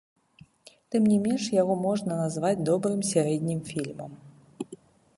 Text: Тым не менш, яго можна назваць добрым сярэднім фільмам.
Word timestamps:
Тым 0.95 1.03
не 1.11 1.17
менш, 1.25 1.43
яго 1.61 1.77
можна 1.85 2.11
назваць 2.23 2.65
добрым 2.73 3.07
сярэднім 3.13 3.59
фільмам. 3.73 4.21